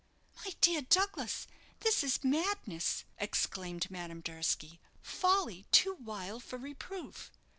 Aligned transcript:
"My 0.43 0.55
dear 0.61 0.81
Douglas, 0.81 1.45
this 1.81 2.03
is 2.03 2.23
madness!" 2.23 3.05
exclaimed 3.19 3.91
Madame 3.91 4.21
Durski; 4.21 4.79
"folly 4.99 5.67
too 5.71 5.93
wild 5.93 6.43
for 6.43 6.57
reproof. 6.57 7.31